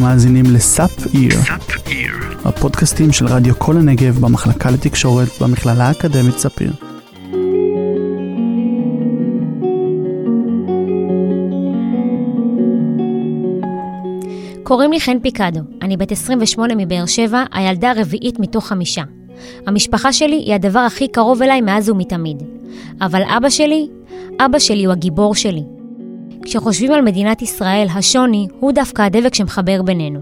אתם 0.00 0.08
מאזינים 0.08 0.44
לסאפ 0.44 1.14
איר, 1.14 1.32
הפודקאסטים 2.44 3.12
של 3.12 3.26
רדיו 3.26 3.58
כל 3.58 3.76
הנגב 3.76 4.18
במחלקה 4.18 4.70
לתקשורת 4.70 5.28
במכללה 5.40 5.84
האקדמית 5.84 6.38
ספיר. 6.38 6.72
קוראים 14.62 14.92
לי 14.92 15.00
חן 15.00 15.18
פיקדו, 15.22 15.60
אני 15.82 15.96
בת 15.96 16.12
28 16.12 16.74
מבאר 16.76 17.06
שבע, 17.06 17.44
הילדה 17.52 17.90
הרביעית 17.90 18.38
מתוך 18.38 18.66
חמישה. 18.66 19.02
המשפחה 19.66 20.12
שלי 20.12 20.36
היא 20.36 20.54
הדבר 20.54 20.80
הכי 20.80 21.08
קרוב 21.08 21.42
אליי 21.42 21.60
מאז 21.60 21.88
ומתמיד. 21.88 22.42
אבל 23.00 23.22
אבא 23.36 23.50
שלי, 23.50 23.88
אבא 24.40 24.58
שלי 24.58 24.84
הוא 24.84 24.92
הגיבור 24.92 25.34
שלי. 25.34 25.79
כשחושבים 26.44 26.92
על 26.92 27.02
מדינת 27.02 27.42
ישראל, 27.42 27.86
השוני 27.94 28.46
הוא 28.60 28.72
דווקא 28.72 29.02
הדבק 29.02 29.34
שמחבר 29.34 29.82
בינינו. 29.82 30.20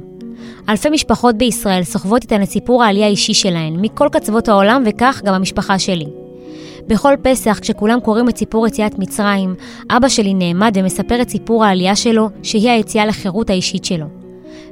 אלפי 0.68 0.90
משפחות 0.90 1.36
בישראל 1.36 1.84
סוחבות 1.84 2.22
איתן 2.22 2.42
את 2.42 2.48
סיפור 2.48 2.84
העלייה 2.84 3.06
האישי 3.06 3.34
שלהן, 3.34 3.76
מכל 3.80 4.08
קצוות 4.12 4.48
העולם 4.48 4.82
וכך 4.86 5.22
גם 5.24 5.34
המשפחה 5.34 5.78
שלי. 5.78 6.06
בכל 6.86 7.14
פסח, 7.22 7.58
כשכולם 7.62 8.00
קוראים 8.00 8.28
את 8.28 8.38
סיפור 8.38 8.66
יציאת 8.66 8.98
מצרים, 8.98 9.54
אבא 9.90 10.08
שלי 10.08 10.34
נעמד 10.34 10.72
ומספר 10.76 11.22
את 11.22 11.30
סיפור 11.30 11.64
העלייה 11.64 11.96
שלו, 11.96 12.30
שהיא 12.42 12.70
היציאה 12.70 13.06
לחירות 13.06 13.50
האישית 13.50 13.84
שלו. 13.84 14.06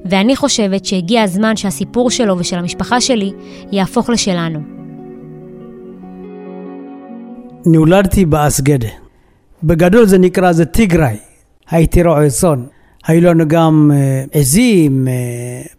ואני 0.04 0.36
חושבת 0.36 0.84
שהגיע 0.84 1.22
הזמן 1.22 1.56
שהסיפור 1.56 2.10
שלו 2.10 2.38
ושל 2.38 2.58
המשפחה 2.58 3.00
שלי 3.00 3.32
יהפוך 3.72 4.10
לשלנו. 4.10 4.60
נולדתי 7.66 8.24
באסגדה. 8.24 8.88
בגדול 9.64 10.06
זה 10.06 10.18
נקרא, 10.18 10.52
זה 10.52 10.64
טיגריי. 10.64 11.25
הייתי 11.70 12.02
רועה 12.02 12.30
צאן. 12.30 12.64
היו 13.06 13.20
לנו 13.20 13.48
גם 13.48 13.90
אה, 13.94 14.24
עזים, 14.32 15.08
אה, 15.08 15.12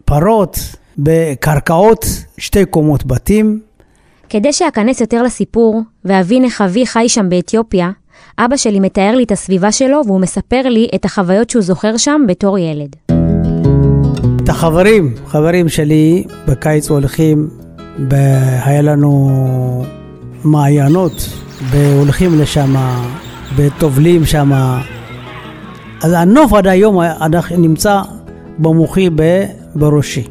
פרות, 0.04 0.58
בקרקעות, 0.98 2.06
שתי 2.38 2.64
קומות 2.64 3.06
בתים. 3.06 3.60
כדי 4.28 4.52
שאכנס 4.52 5.00
יותר 5.00 5.22
לסיפור 5.22 5.82
ואבין 6.04 6.44
איך 6.44 6.60
אבי 6.60 6.86
חי 6.86 7.08
שם 7.08 7.28
באתיופיה, 7.28 7.90
אבא 8.38 8.56
שלי 8.56 8.80
מתאר 8.80 9.16
לי 9.16 9.24
את 9.24 9.32
הסביבה 9.32 9.72
שלו 9.72 10.00
והוא 10.06 10.20
מספר 10.20 10.62
לי 10.64 10.88
את 10.94 11.04
החוויות 11.04 11.50
שהוא 11.50 11.62
זוכר 11.62 11.96
שם 11.96 12.20
בתור 12.28 12.58
ילד. 12.58 12.96
את 14.44 14.48
החברים, 14.48 15.14
חברים 15.26 15.68
שלי 15.68 16.24
בקיץ 16.46 16.90
הולכים, 16.90 17.48
ב... 18.08 18.14
היה 18.64 18.82
לנו 18.82 19.84
מעיינות, 20.44 21.28
והולכים 21.70 22.38
לשם, 22.38 22.74
וטובלים 23.56 24.24
שם. 24.24 24.52
אז 26.02 26.12
הנוף 26.12 26.52
עד 26.52 26.66
היום 26.66 26.96
נמצא 27.58 28.00
במוחי. 28.58 29.08
בראשי. 29.74 30.28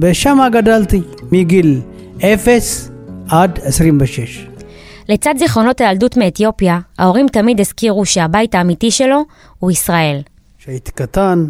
ושם 0.00 0.38
גדלתי, 0.52 1.00
מגיל 1.32 1.80
0 2.20 2.90
עד 3.28 3.58
26. 3.62 4.46
לצד 5.08 5.34
זיכרונות 5.38 5.80
הילדות 5.80 6.16
מאתיופיה, 6.16 6.78
ההורים 6.98 7.26
תמיד 7.28 7.60
הזכירו 7.60 8.04
שהבית 8.04 8.54
האמיתי 8.54 8.90
שלו 8.90 9.24
הוא 9.58 9.70
ישראל. 9.70 10.20
כשהייתי 10.58 10.90
קטן, 10.90 11.44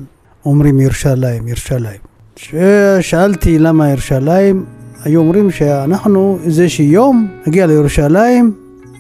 אומרים 0.45 0.81
ירושלים, 0.81 1.49
ירושלים. 1.49 2.01
כששאלתי 2.37 3.59
למה 3.59 3.91
ירושלים, 3.91 4.65
היו 5.05 5.21
אומרים 5.21 5.51
שאנחנו 5.51 6.39
איזה 6.45 6.67
יום 6.79 7.29
נגיע 7.47 7.67
לירושלים, 7.67 8.55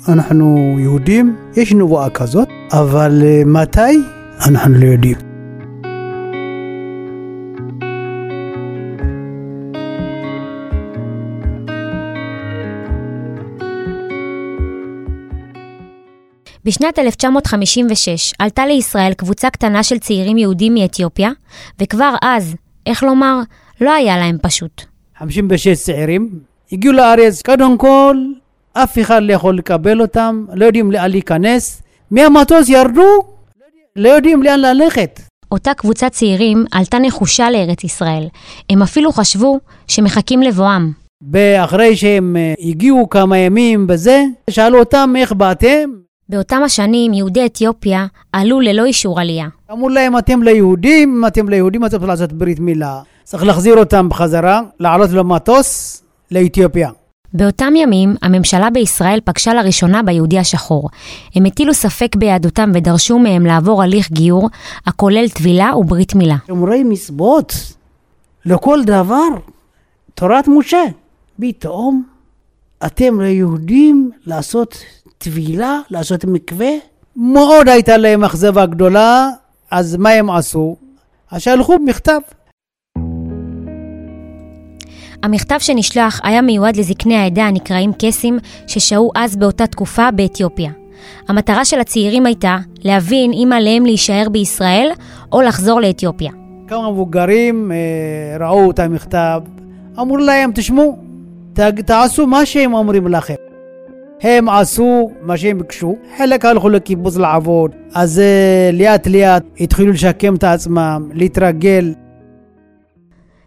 אנחנו 0.08 0.77
יהודים, 0.78 1.36
יש 1.56 1.72
נבואה 1.72 2.10
כזאת, 2.10 2.48
אבל 2.72 3.22
אה, 3.25 3.42
מתי? 3.47 4.16
אנחנו 4.40 4.74
לא 4.74 4.84
יודעים. 4.84 5.16
בשנת 16.64 16.98
1956 16.98 18.34
עלתה 18.38 18.66
לישראל 18.66 19.14
קבוצה 19.14 19.50
קטנה 19.50 19.82
של 19.82 19.98
צעירים 19.98 20.38
יהודים 20.38 20.75
מאתיופיה, 20.75 21.30
וכבר 21.80 22.14
אז, 22.22 22.54
איך 22.86 23.02
לומר, 23.02 23.41
לא 23.80 23.92
היה 23.94 24.16
להם 24.19 24.36
פשוט. 24.42 24.82
56 25.19 25.69
צעירים 25.69 26.41
הגיעו 26.72 26.92
לארץ, 26.94 27.42
קודם 27.42 27.78
כל, 27.78 28.16
אף 28.72 28.98
אחד 28.98 29.22
לא 29.22 29.32
יכול 29.32 29.58
לקבל 29.58 30.00
אותם, 30.00 30.44
לא 30.54 30.64
יודעים 30.64 30.92
לאן 30.92 31.10
להיכנס. 31.10 31.82
מהמטוס 32.10 32.69
ירדו, 32.69 33.35
לא 33.96 34.08
יודעים 34.08 34.42
לאן 34.42 34.60
ללכת. 34.60 35.20
אותה 35.52 35.74
קבוצת 35.74 36.12
צעירים 36.12 36.64
עלתה 36.72 36.98
נחושה 36.98 37.50
לארץ 37.50 37.84
ישראל. 37.84 38.28
הם 38.70 38.82
אפילו 38.82 39.12
חשבו 39.12 39.58
שמחכים 39.88 40.42
לבואם. 40.42 40.92
ואחרי 41.32 41.96
שהם 41.96 42.36
אה, 42.36 42.54
הגיעו 42.70 43.08
כמה 43.10 43.38
ימים 43.38 43.86
בזה, 43.86 44.24
שאלו 44.50 44.78
אותם 44.78 45.14
איך 45.16 45.32
באתם? 45.32 45.90
באותם 46.28 46.62
השנים 46.64 47.12
יהודי 47.12 47.46
אתיופיה 47.46 48.06
עלו 48.32 48.60
ללא 48.60 48.84
אישור 48.84 49.20
עלייה. 49.20 49.46
אמרו 49.72 49.88
להם, 49.88 50.18
אתם 50.18 50.42
ליהודים, 50.42 51.16
אם 51.18 51.26
אתם 51.26 51.48
ליהודים, 51.48 51.84
אתם 51.84 51.90
צריכים 51.90 52.08
לעשות 52.08 52.32
ברית 52.32 52.60
מילה. 52.60 53.00
צריך 53.24 53.44
להחזיר 53.44 53.76
אותם 53.78 54.08
בחזרה, 54.08 54.60
לעלות 54.80 55.10
למטוס 55.10 56.02
לאתיופיה. 56.30 56.90
באותם 57.36 57.72
ימים, 57.76 58.14
הממשלה 58.22 58.70
בישראל 58.70 59.20
פגשה 59.24 59.54
לראשונה 59.54 60.02
ביהודי 60.02 60.38
השחור. 60.38 60.88
הם 61.34 61.44
הטילו 61.44 61.74
ספק 61.74 62.16
ביהדותם 62.16 62.70
ודרשו 62.74 63.19
מהם 63.19 63.47
לעבור 63.47 63.82
הליך 63.82 64.12
גיור, 64.12 64.48
הכולל 64.86 65.28
טבילה 65.28 65.76
וברית 65.76 66.14
מילה. 66.14 66.36
שומרי 66.46 66.82
מצוות, 66.84 67.54
לכל 68.44 68.84
דבר, 68.84 69.28
תורת 70.14 70.48
משה. 70.48 70.82
פתאום 71.41 72.02
אתם 72.86 73.20
ליהודים 73.20 74.10
לעשות 74.26 74.78
טבילה, 75.19 75.80
לעשות 75.91 76.25
מקווה. 76.25 76.70
מאוד 77.16 77.69
הייתה 77.69 77.96
להם 77.96 78.25
אכזבה 78.25 78.66
גדולה, 78.66 79.28
אז 79.70 79.96
מה 79.96 80.10
הם 80.10 80.30
עשו? 80.30 80.76
אז 81.30 81.42
שלחו 81.42 81.76
מכתב. 81.84 82.20
המכתב 85.22 85.56
שנשלח 85.59 86.21
היה 86.25 86.43
מיועד 86.43 86.77
לזקני 86.77 87.16
העדה 87.16 87.47
הנקראים 87.47 87.93
קסים, 87.99 88.38
ששהו 88.66 89.10
אז 89.16 89.37
באותה 89.37 89.66
תקופה 89.66 90.10
באתיופיה. 90.10 90.71
המטרה 91.28 91.65
של 91.65 91.81
הצעירים 91.81 92.27
הייתה 92.27 92.56
להבין 92.84 93.32
אם 93.32 93.53
עליהם 93.53 93.87
להישאר 93.87 94.26
בישראל 94.32 94.88
או 95.32 95.43
לחזור 95.43 95.81
לאתיופיה. 95.81 96.32
כמה 96.69 96.91
מבוגרים 96.91 97.72
אה, 97.72 98.47
ראו 98.47 98.71
את 98.71 98.78
המכתב, 98.78 99.41
אמרו 100.00 100.16
להם, 100.16 100.50
תשמעו, 100.55 100.99
תעשו 101.87 102.26
מה 102.26 102.47
שהם 102.47 102.75
אומרים 102.75 103.06
לכם. 103.06 103.34
הם 104.22 104.49
עשו 104.49 105.10
מה 105.22 105.37
שהם 105.37 105.59
ביקשו, 105.59 105.97
חלק 106.19 106.44
הלכו 106.44 106.69
לקיבוץ 106.69 107.16
לעבוד, 107.16 107.71
אז 107.94 108.22
לאט 108.72 109.06
לאט 109.06 109.43
התחילו 109.60 109.93
לשקם 109.93 110.34
את 110.34 110.44
עצמם, 110.44 111.09
להתרגל. 111.15 111.94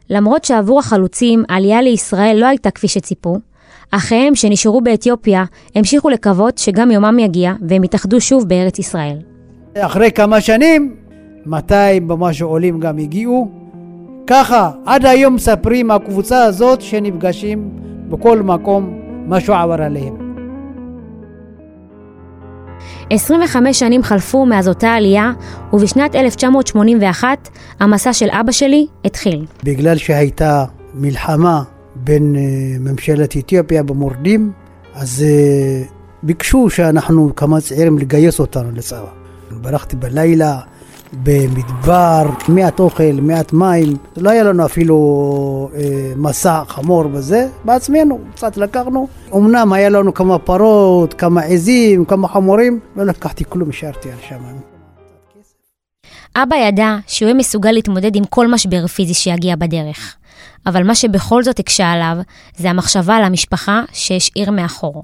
למרות 0.10 0.44
שעבור 0.44 0.80
החלוצים 0.80 1.44
העלייה 1.50 1.82
לישראל 1.82 2.38
לא 2.40 2.46
הייתה 2.46 2.72
כפי 2.72 2.88
שציפו, 2.88 3.38
אחיהם 3.92 4.36
שנשארו 4.36 4.82
באתיופיה 4.82 5.44
המשיכו 5.76 6.10
לקוות 6.10 6.58
שגם 6.58 6.92
יומם 6.92 7.20
יגיע 7.20 7.54
והם 7.68 7.84
יתאחדו 7.84 8.22
שוב 8.22 8.48
בארץ 8.48 8.80
ישראל. 8.80 9.18
אחרי 9.78 10.12
כמה 10.12 10.42
שנים, 10.42 10.96
200 11.46 12.10
ומשהו 12.10 12.50
עולים 12.50 12.80
גם 12.80 12.98
הגיעו. 12.98 13.52
ככה, 14.28 14.72
עד 14.86 15.06
היום 15.06 15.36
מספרים 15.36 15.92
הקבוצה 15.92 16.44
הזאת 16.44 16.82
שנפגשים 16.82 17.70
בכל 18.10 18.42
מקום, 18.42 19.00
משהו 19.28 19.54
עבר 19.54 19.82
עליהם. 19.82 20.29
25 23.10 23.80
שנים 23.80 24.04
חלפו 24.04 24.46
מאז 24.46 24.68
אותה 24.68 24.90
עלייה, 24.90 25.32
ובשנת 25.74 26.16
1981 26.16 27.50
המסע 27.80 28.14
של 28.14 28.28
אבא 28.30 28.52
שלי 28.52 28.88
התחיל. 29.06 29.46
בגלל 29.64 29.98
שהייתה 29.98 30.66
מלחמה 30.94 31.64
בין 31.96 32.36
uh, 32.36 32.40
ממשלת 32.80 33.38
אתיופיה 33.38 33.84
במורדים, 33.84 34.52
אז 34.94 35.26
uh, 35.26 35.92
ביקשו 36.24 36.70
שאנחנו, 36.70 37.36
כמה 37.36 37.62
צעירים, 37.62 37.98
לגייס 37.98 38.40
אותנו 38.40 38.72
לצבא. 38.72 39.12
ברחתי 39.52 39.96
בלילה, 39.96 40.60
במדבר, 41.14 42.30
מעט 42.48 42.80
אוכל, 42.80 43.14
מעט 43.22 43.54
מים, 43.54 43.98
לא 44.18 44.30
היה 44.30 44.44
לנו 44.44 44.66
אפילו 44.66 45.70
אה, 45.76 46.14
מסע 46.16 46.62
חמור 46.68 47.04
בזה, 47.08 47.48
בעצמנו, 47.66 48.20
קצת 48.36 48.58
לקחנו. 48.58 49.08
אמנם 49.36 49.74
היה 49.74 49.90
לנו 49.90 50.14
כמה 50.14 50.40
פרות, 50.40 51.14
כמה 51.14 51.42
עזים, 51.42 52.06
כמה 52.06 52.28
חמורים, 52.28 52.80
לא 52.96 53.04
לקחתי 53.04 53.44
כלום, 53.50 53.70
השארתי 53.70 54.10
על 54.12 54.18
שם. 54.30 54.40
אבא 56.36 56.56
ידע 56.56 56.98
שהוא 57.08 57.28
יהיה 57.28 57.38
מסוגל 57.38 57.72
להתמודד 57.72 58.16
עם 58.16 58.24
כל 58.26 58.48
משבר 58.48 58.88
פיזי 58.88 59.14
שיגיע 59.14 59.56
בדרך. 59.56 60.16
אבל 60.66 60.84
מה 60.84 60.96
שבכל 60.96 61.44
זאת 61.44 61.60
הקשה 61.60 61.92
עליו, 61.92 62.18
זה 62.58 62.70
המחשבה 62.70 63.16
על 63.16 63.24
המשפחה 63.24 63.84
שהשאיר 63.94 64.52
מאחור. 64.52 65.04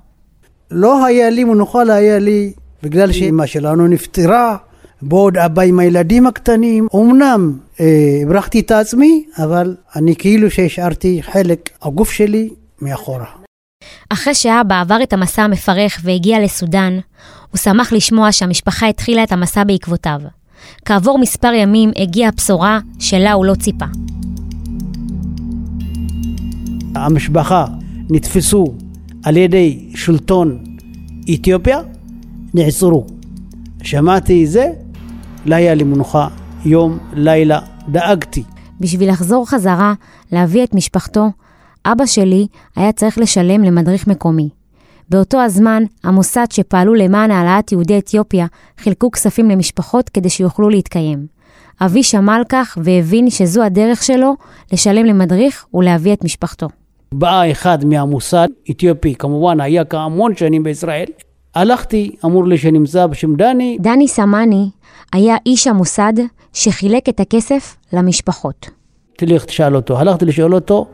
לא 0.71 1.05
היה 1.05 1.29
לי 1.29 1.43
מנוחה, 1.43 1.83
לא 1.83 1.93
היה 1.93 2.19
לי, 2.19 2.53
בגלל 2.83 3.11
שאימא 3.11 3.45
שלנו 3.45 3.87
נפטרה, 3.87 4.57
בעוד 5.01 5.37
אבא 5.37 5.61
עם 5.61 5.79
הילדים 5.79 6.27
הקטנים. 6.27 6.87
אמנם 6.95 7.57
אה, 7.79 7.85
הברכתי 8.23 8.59
את 8.59 8.71
עצמי, 8.71 9.25
אבל 9.37 9.75
אני 9.95 10.15
כאילו 10.15 10.51
שהשארתי 10.51 11.19
חלק, 11.23 11.69
הגוף 11.81 12.11
שלי, 12.11 12.49
מאחורה. 12.81 13.25
אחרי 14.09 14.35
שאבא 14.35 14.81
עבר 14.81 15.03
את 15.03 15.13
המסע 15.13 15.43
המפרך 15.43 15.99
והגיע 16.03 16.39
לסודאן, 16.39 16.99
הוא 17.51 17.57
שמח 17.57 17.93
לשמוע 17.93 18.31
שהמשפחה 18.31 18.87
התחילה 18.87 19.23
את 19.23 19.31
המסע 19.31 19.63
בעקבותיו. 19.63 20.19
כעבור 20.85 21.19
מספר 21.19 21.53
ימים 21.53 21.91
הגיעה 21.95 22.29
הבשורה 22.29 22.79
שלה 22.99 23.33
הוא 23.33 23.45
לא 23.45 23.55
ציפה. 23.55 23.85
המשפחה 26.95 27.65
נתפסו 28.09 28.75
על 29.23 29.37
ידי 29.37 29.89
שלטון 29.95 30.63
אתיופיה, 31.33 31.79
נעצרו. 32.53 33.05
שמעתי 33.83 34.47
זה, 34.47 34.71
לא 35.45 35.55
היה 35.55 35.73
לי 35.73 35.83
מנוחה, 35.83 36.27
יום, 36.65 36.97
לילה, 37.13 37.59
דאגתי. 37.87 38.43
בשביל 38.79 39.09
לחזור 39.09 39.49
חזרה, 39.49 39.93
להביא 40.31 40.63
את 40.63 40.73
משפחתו, 40.73 41.31
אבא 41.85 42.05
שלי 42.05 42.47
היה 42.75 42.91
צריך 42.91 43.17
לשלם 43.17 43.63
למדריך 43.63 44.07
מקומי. 44.07 44.49
באותו 45.09 45.41
הזמן, 45.41 45.83
המוסד 46.03 46.45
שפעלו 46.51 46.93
למען 46.93 47.31
העלאת 47.31 47.71
יהודי 47.71 47.97
אתיופיה 47.97 48.45
חילקו 48.77 49.11
כספים 49.11 49.49
למשפחות 49.49 50.09
כדי 50.09 50.29
שיוכלו 50.29 50.69
להתקיים. 50.69 51.27
אבי 51.81 52.03
שמע 52.03 52.35
על 52.35 52.43
כך 52.49 52.77
והבין 52.83 53.29
שזו 53.29 53.63
הדרך 53.63 54.03
שלו 54.03 54.35
לשלם 54.73 55.05
למדריך 55.05 55.65
ולהביא 55.73 56.13
את 56.13 56.23
משפחתו. 56.23 56.67
בא 57.11 57.51
אחד 57.51 57.85
מהמוסד, 57.85 58.47
אתיופי, 58.71 59.15
כמובן 59.15 59.61
היה 59.61 59.85
כהמון 59.85 60.35
שנים 60.35 60.63
בישראל. 60.63 61.05
הלכתי, 61.55 62.15
אמור 62.25 62.47
לי 62.47 62.57
שנמצא 62.57 63.07
בשם 63.07 63.35
דני. 63.35 63.77
דני 63.79 64.07
סמני 64.07 64.69
היה 65.13 65.35
איש 65.45 65.67
המוסד 65.67 66.13
שחילק 66.53 67.09
את 67.09 67.19
הכסף 67.19 67.75
למשפחות. 67.93 68.69
תלך 69.17 69.45
תשאל 69.45 69.75
אותו. 69.75 69.99
הלכתי 69.99 70.25
לשאול 70.25 70.55
אותו, 70.55 70.87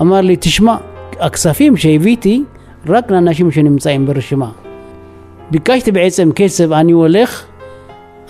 אמר 0.00 0.20
לי, 0.20 0.36
תשמע, 0.40 0.76
הכספים 1.18 1.76
שהבאתי 1.76 2.42
רק 2.86 3.10
לאנשים 3.10 3.50
שנמצאים 3.50 4.06
ברשימה. 4.06 4.50
ביקשתי 5.50 5.92
בעצם 5.92 6.30
כסף, 6.32 6.72
אני 6.72 6.92
הולך, 6.92 7.46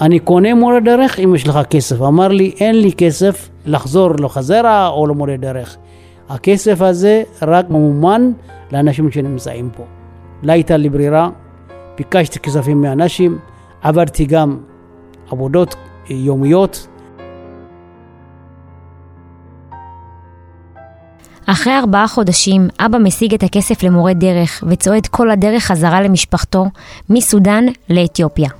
אני 0.01 0.19
קונה 0.19 0.55
מורה 0.55 0.81
דרך 0.81 1.21
אם 1.21 1.35
יש 1.35 1.49
לך 1.49 1.59
כסף. 1.71 2.03
אמר 2.03 2.29
לי, 2.29 2.53
אין 2.61 2.81
לי 2.81 2.93
כסף 2.93 3.49
לחזור 3.67 4.11
לחזרה 4.19 4.89
או 4.89 5.07
למורה 5.07 5.37
דרך. 5.37 5.77
הכסף 6.29 6.81
הזה 6.81 7.23
רק 7.43 7.71
ממומן 7.71 8.31
לאנשים 8.73 9.11
שנמצאים 9.11 9.71
פה. 9.77 9.85
לא 10.43 10.53
הייתה 10.53 10.77
לי 10.77 10.89
ברירה, 10.89 11.31
ביקשתי 12.01 12.39
כספים 12.39 12.81
מאנשים, 12.81 13.39
עברתי 13.83 14.25
גם 14.25 14.59
עבודות 15.31 15.75
יומיות. 16.09 16.89
אחרי 21.47 21.73
ארבעה 21.79 22.09
חודשים, 22.09 22.69
אבא 22.79 22.99
משיג 22.99 23.35
את 23.35 23.43
הכסף 23.43 23.83
למורה 23.83 24.13
דרך 24.13 24.65
וצועד 24.69 25.07
כל 25.07 25.31
הדרך 25.31 25.63
חזרה 25.63 26.01
למשפחתו, 26.03 26.67
מסודאן 27.11 27.65
לאתיופיה. 27.91 28.51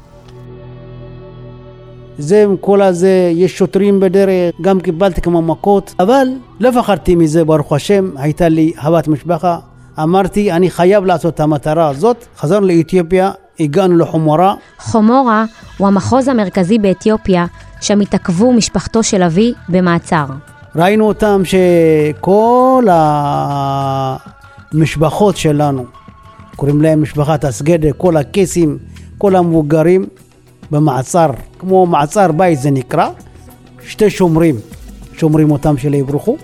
זה, 2.19 2.47
כל 2.61 2.83
הזה, 2.83 3.33
יש 3.35 3.59
שוטרים 3.59 4.01
בדרך, 4.01 4.55
גם 4.61 4.81
קיבלתי 4.81 5.21
כמה 5.21 5.41
מכות, 5.41 5.95
אבל 5.99 6.29
לא 6.61 6.71
פחדתי 6.71 7.15
מזה, 7.15 7.45
ברוך 7.45 7.73
השם, 7.73 8.11
הייתה 8.17 8.49
לי 8.49 8.73
אהבת 8.79 9.09
משפחה. 9.09 9.70
אמרתי, 9.99 10.53
אני 10.53 10.71
חייב 10.71 11.05
לעשות 11.05 11.35
את 11.35 11.41
המטרה 11.41 11.89
הזאת. 11.89 12.25
חזרנו 12.39 12.67
לאתיופיה, 12.67 13.31
הגענו 13.61 13.97
לחומרה. 13.97 14.55
חומורה 14.79 15.45
הוא 15.79 15.89
המחוז 15.89 16.29
המרכזי 16.29 16.79
באתיופיה, 16.79 17.47
שם 17.81 18.01
התעכבו 18.01 18.53
משפחתו 18.53 19.03
של 19.03 19.23
אבי 19.23 19.55
במעצר. 19.69 20.25
ראינו 20.77 21.09
אותם 21.09 21.43
שכל 21.45 22.87
המשפחות 24.73 25.37
שלנו, 25.37 25.85
קוראים 26.57 26.83
להם 26.83 27.03
משפחת 27.03 27.45
אסגדה, 27.45 27.93
כל 27.93 28.17
הקייסים, 28.17 28.79
כל 29.19 29.37
המבוגרים, 29.37 30.07
במעצר, 30.71 31.31
כמו 31.59 31.87
מעצר 31.87 32.33
בית 32.33 32.61
זה 32.61 32.71
נקרא, 32.71 33.09
שתי 33.87 34.11
שומרים, 34.11 34.57
שומרים 35.17 35.51
אותם 35.51 35.79
שלא 35.79 35.97
יברחו. 35.97 36.37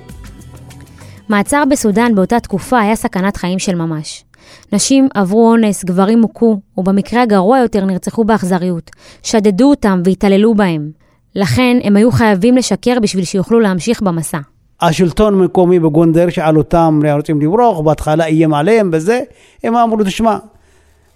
מעצר 1.28 1.62
בסודאן 1.70 2.14
באותה 2.14 2.40
תקופה 2.40 2.80
היה 2.80 2.96
סכנת 2.96 3.36
חיים 3.36 3.58
של 3.58 3.74
ממש. 3.74 4.24
נשים 4.72 5.08
עברו 5.14 5.50
אונס, 5.50 5.84
גברים 5.84 6.22
הוכו, 6.22 6.60
ובמקרה 6.76 7.22
הגרוע 7.22 7.58
יותר 7.58 7.84
נרצחו 7.84 8.24
באכזריות. 8.24 8.90
שדדו 9.22 9.70
אותם 9.70 10.02
והתעללו 10.04 10.54
בהם. 10.54 10.90
לכן 11.34 11.76
הם 11.84 11.96
היו 11.96 12.12
חייבים 12.12 12.56
לשקר 12.56 13.00
בשביל 13.02 13.24
שיוכלו 13.24 13.60
להמשיך 13.60 14.02
במסע. 14.02 14.38
השלטון 14.80 15.34
המקומי 15.34 15.78
בגונדר 15.78 16.30
שאל 16.30 16.58
אותם, 16.58 17.00
רוצים 17.16 17.40
לברוח, 17.40 17.80
בהתחלה 17.80 18.24
איים 18.24 18.54
עליהם 18.54 18.90
וזה, 18.92 19.20
הם 19.64 19.76
אמרו, 19.76 20.04
תשמע, 20.04 20.38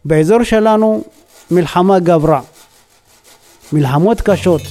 באזור 0.05 0.43
שלנו 0.43 1.03
מלחמה 1.51 1.99
גברה. 1.99 2.41
מלחמות 3.73 4.21
קשות. 4.21 4.63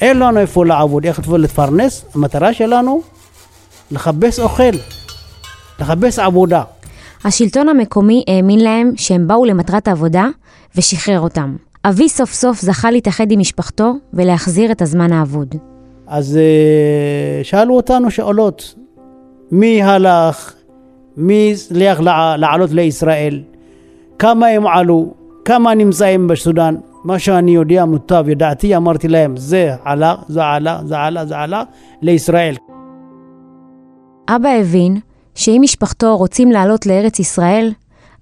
אין 0.00 0.18
לנו 0.18 0.40
איפה 0.40 0.66
לעבוד, 0.66 1.06
איך 1.06 1.20
לפרנס, 1.28 2.04
המטרה 2.14 2.54
שלנו 2.54 3.02
לחפש 3.90 4.40
אוכל, 4.40 4.62
לחפש 5.80 6.18
עבודה. 6.18 6.62
השלטון 7.24 7.68
המקומי 7.68 8.24
האמין 8.28 8.60
להם 8.60 8.92
שהם 8.96 9.26
באו 9.28 9.44
למטרת 9.44 9.88
עבודה 9.88 10.26
ושחרר 10.76 11.20
אותם. 11.20 11.56
אבי 11.84 12.08
סוף 12.08 12.32
סוף 12.32 12.60
זכה 12.60 12.90
להתאחד 12.90 13.30
עם 13.30 13.40
משפחתו 13.40 13.92
ולהחזיר 14.12 14.72
את 14.72 14.82
הזמן 14.82 15.12
האבוד. 15.12 15.54
אז 16.06 16.36
אה, 16.36 17.44
שאלו 17.44 17.76
אותנו 17.76 18.10
שאלות, 18.10 18.74
מי 19.52 19.82
הלך, 19.82 20.54
מי 21.16 21.50
הצליח 21.54 22.00
לעלות 22.38 22.70
לישראל, 22.70 23.42
כמה 24.18 24.46
הם 24.46 24.66
עלו, 24.66 25.14
כמה 25.44 25.74
נמצאים 25.74 26.26
בסודאן, 26.26 26.74
מה 27.04 27.18
שאני 27.18 27.54
יודע 27.54 27.84
מוטב, 27.84 28.24
ידעתי, 28.28 28.76
אמרתי 28.76 29.08
להם, 29.08 29.36
זה 29.36 29.74
עלה, 29.84 30.14
זה 30.28 30.44
עלה, 30.44 30.80
זה 30.84 30.98
עלה, 30.98 31.26
זה 31.26 31.38
עלה, 31.38 31.62
לישראל. 32.02 32.54
אבא 34.28 34.48
הבין 34.48 35.00
שאם 35.34 35.58
משפחתו 35.64 36.16
רוצים 36.16 36.52
לעלות 36.52 36.86
לארץ 36.86 37.18
ישראל, 37.18 37.72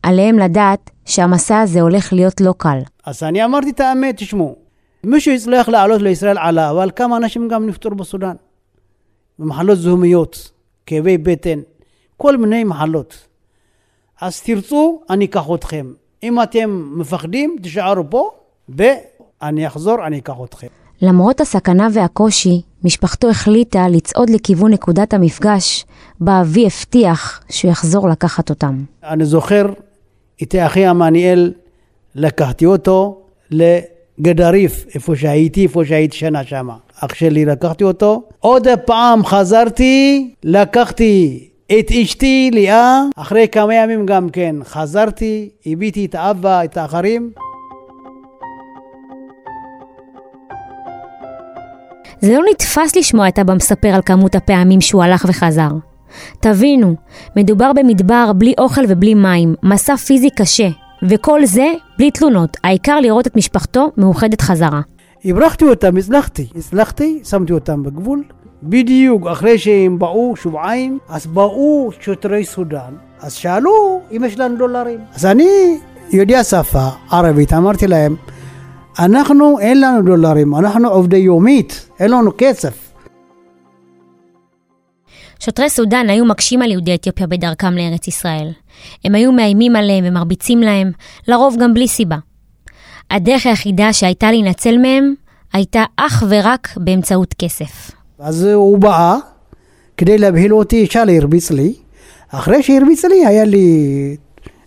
עליהם 0.02 0.38
לדעת 0.38 0.90
שהמסע 1.04 1.60
הזה 1.60 1.80
הולך 1.80 2.12
להיות 2.12 2.40
לא 2.40 2.54
קל. 2.58 2.78
אז 3.04 3.22
אני 3.22 3.44
אמרתי 3.44 3.70
את 3.70 3.80
האמת, 3.80 4.16
תשמעו, 4.16 4.56
מישהו 5.04 5.34
הצליח 5.34 5.68
לעלות 5.68 6.02
לישראל 6.02 6.38
עלה, 6.38 6.70
אבל 6.70 6.90
כמה 6.96 7.16
אנשים 7.16 7.48
גם 7.48 7.66
נפטרו 7.66 7.94
בסודאן. 7.94 8.34
במחלות 9.38 9.78
זיהומיות, 9.78 10.50
כאבי 10.86 11.18
בטן, 11.18 11.60
כל 12.16 12.36
מיני 12.36 12.64
מחלות. 12.64 13.28
אז 14.20 14.40
תרצו, 14.42 15.02
אני 15.10 15.24
אקח 15.24 15.44
אתכם. 15.54 15.92
אם 16.22 16.42
אתם 16.42 16.92
מפחדים, 16.96 17.56
תישארו 17.62 18.10
פה, 18.10 18.30
ואני 18.68 19.66
אחזור, 19.66 20.06
אני 20.06 20.18
אקח 20.18 20.34
אתכם. 20.44 20.81
למרות 21.02 21.40
הסכנה 21.40 21.88
והקושי, 21.92 22.62
משפחתו 22.84 23.30
החליטה 23.30 23.88
לצעוד 23.88 24.30
לכיוון 24.30 24.72
נקודת 24.72 25.14
המפגש, 25.14 25.84
בה 26.20 26.40
אבי 26.40 26.66
הבטיח 26.66 27.40
שהוא 27.50 27.70
יחזור 27.70 28.08
לקחת 28.08 28.50
אותם. 28.50 28.84
אני 29.04 29.24
זוכר 29.24 29.66
את 30.42 30.54
אחי 30.54 30.86
עמניאל, 30.86 31.52
לקחתי 32.14 32.66
אותו 32.66 33.20
לגדריף, 33.50 34.86
איפה 34.94 35.16
שהייתי, 35.16 35.62
איפה 35.62 35.84
שהייתי 35.84 36.16
שנה 36.16 36.44
שמה. 36.44 36.76
אח 37.00 37.14
שלי, 37.14 37.44
לקחתי 37.44 37.84
אותו. 37.84 38.22
עוד 38.38 38.66
פעם 38.86 39.24
חזרתי, 39.24 40.30
לקחתי 40.44 41.48
את 41.78 41.90
אשתי 42.02 42.50
לאה, 42.52 43.02
אחרי 43.16 43.48
כמה 43.48 43.74
ימים 43.74 44.06
גם 44.06 44.28
כן 44.30 44.56
חזרתי, 44.64 45.48
הבאתי 45.66 46.04
את 46.04 46.14
האבא, 46.14 46.64
את 46.64 46.76
האחרים. 46.76 47.30
זה 52.22 52.32
לא 52.32 52.42
נתפס 52.50 52.96
לשמוע 52.96 53.28
את 53.28 53.38
אבא 53.38 53.54
מספר 53.54 53.88
על 53.88 54.02
כמות 54.02 54.34
הפעמים 54.34 54.80
שהוא 54.80 55.02
הלך 55.02 55.26
וחזר. 55.28 55.70
תבינו, 56.40 56.94
מדובר 57.36 57.72
במדבר 57.72 58.32
בלי 58.32 58.54
אוכל 58.58 58.80
ובלי 58.88 59.14
מים, 59.14 59.54
מסע 59.62 59.96
פיזי 59.96 60.30
קשה, 60.30 60.68
וכל 61.08 61.46
זה 61.46 61.72
בלי 61.98 62.10
תלונות, 62.10 62.56
העיקר 62.64 63.00
לראות 63.00 63.26
את 63.26 63.36
משפחתו 63.36 63.90
מאוחדת 63.96 64.40
חזרה. 64.40 64.80
הברחתי 65.24 65.64
אותם, 65.64 65.96
הצלחתי, 65.96 66.46
הצלחתי, 66.56 67.20
שמתי 67.24 67.52
אותם 67.52 67.82
בגבול. 67.82 68.24
בדיוק 68.62 69.26
אחרי 69.26 69.58
שהם 69.58 69.98
באו 69.98 70.36
שבועיים, 70.36 70.98
אז 71.08 71.26
באו 71.26 71.90
שוטרי 72.00 72.44
סודאן, 72.44 72.94
אז 73.20 73.32
שאלו 73.32 74.00
אם 74.16 74.24
יש 74.24 74.38
לנו 74.38 74.56
דולרים. 74.56 74.98
אז 75.14 75.26
אני 75.26 75.78
יודע 76.12 76.44
שפה 76.44 76.88
ערבית, 77.10 77.52
אמרתי 77.52 77.86
להם, 77.86 78.16
אנחנו 78.98 79.58
אין 79.60 79.80
לנו 79.80 80.02
דולרים, 80.02 80.54
אנחנו 80.54 80.88
עובדי 80.88 81.16
יומית, 81.16 81.88
אין 82.00 82.10
לנו 82.10 82.30
כסף. 82.38 82.92
שוטרי 85.40 85.70
סודאן 85.70 86.10
היו 86.10 86.24
מקשים 86.24 86.62
על 86.62 86.70
יהודי 86.70 86.94
אתיופיה 86.94 87.26
בדרכם 87.26 87.72
לארץ 87.72 88.08
ישראל. 88.08 88.48
הם 89.04 89.14
היו 89.14 89.32
מאיימים 89.32 89.76
עליהם 89.76 90.04
ומרביצים 90.06 90.58
להם, 90.60 90.92
לרוב 91.28 91.56
גם 91.60 91.74
בלי 91.74 91.88
סיבה. 91.88 92.16
הדרך 93.10 93.46
היחידה 93.46 93.92
שהייתה 93.92 94.30
להינצל 94.30 94.78
מהם 94.78 95.14
הייתה 95.52 95.84
אך 95.96 96.22
ורק 96.28 96.68
באמצעות 96.76 97.34
כסף. 97.34 97.90
אז 98.18 98.44
הוא 98.44 98.78
בא 98.78 99.16
כדי 99.96 100.18
להבהיל 100.18 100.54
אותי, 100.54 100.76
ישר 100.76 101.04
הרביץ 101.18 101.50
לי. 101.50 101.74
אחרי 102.28 102.62
שהרביץ 102.62 103.04
לי, 103.04 103.26
היה 103.26 103.44
לי 103.44 104.16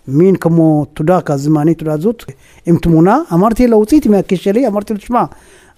מין 0.08 0.36
כמו 0.36 0.86
תעודה 0.94 1.22
כזמנית, 1.22 1.78
תעודה 1.80 1.98
זאת, 1.98 2.24
עם 2.66 2.78
תמונה. 2.78 3.20
אמרתי 3.34 3.68
לו, 3.68 3.78
הוצאתי 3.78 4.10
מהכיס 4.10 4.40
שלי, 4.40 4.68
אמרתי 4.68 4.94
לו, 4.94 5.00
תשמע, 5.00 5.24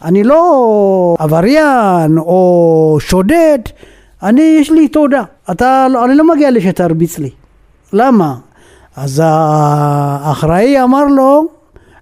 אני 0.04 0.24
לא 0.24 1.16
עבריין 1.20 2.18
או 2.18 2.98
שודד, 3.00 3.60
אני, 4.24 4.58
יש 4.62 4.72
לי 4.72 4.88
תעודה. 4.88 5.24
אתה, 5.52 5.88
אני 6.06 6.16
לא 6.16 6.34
מגיע 6.34 6.52
לי 6.52 6.62
שתרביץ 6.62 7.20
לי. 7.20 7.30
למה? 7.94 8.36
אז 8.96 9.22
האחראי 9.26 10.84
אמר 10.84 11.06
לו, 11.06 11.48